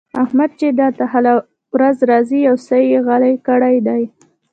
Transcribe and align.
احمد 0.23 0.51
چې 0.59 0.67
دلته 0.81 1.03
هره 1.13 1.33
ورځ 1.75 1.97
راځي؛ 2.11 2.39
يو 2.47 2.55
سوی 2.67 2.83
يې 2.93 2.99
غلی 3.07 3.35
کړی 3.47 3.75
دی. 3.87 4.03